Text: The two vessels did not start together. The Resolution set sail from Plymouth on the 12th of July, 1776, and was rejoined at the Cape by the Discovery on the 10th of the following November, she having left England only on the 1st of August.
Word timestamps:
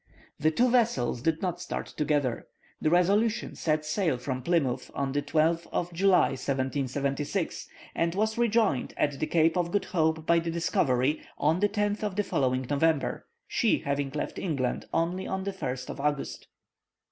The 0.39 0.49
two 0.49 0.67
vessels 0.71 1.21
did 1.21 1.43
not 1.43 1.61
start 1.61 1.85
together. 1.85 2.47
The 2.81 2.89
Resolution 2.89 3.53
set 3.53 3.85
sail 3.85 4.17
from 4.17 4.41
Plymouth 4.41 4.89
on 4.95 5.11
the 5.11 5.21
12th 5.21 5.67
of 5.71 5.93
July, 5.93 6.29
1776, 6.29 7.67
and 7.93 8.15
was 8.15 8.35
rejoined 8.35 8.95
at 8.97 9.19
the 9.19 9.27
Cape 9.27 9.53
by 9.53 10.39
the 10.39 10.49
Discovery 10.49 11.21
on 11.37 11.59
the 11.59 11.69
10th 11.69 12.01
of 12.01 12.15
the 12.15 12.23
following 12.23 12.65
November, 12.67 13.27
she 13.47 13.81
having 13.85 14.09
left 14.09 14.39
England 14.39 14.87
only 14.91 15.27
on 15.27 15.43
the 15.43 15.53
1st 15.53 15.91
of 15.91 15.99
August. 15.99 16.47